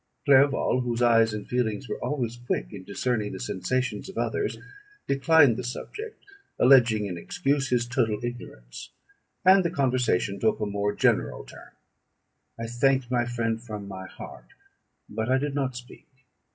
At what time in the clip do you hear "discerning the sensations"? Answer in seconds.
2.83-4.09